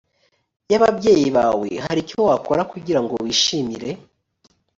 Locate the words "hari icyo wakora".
1.85-2.61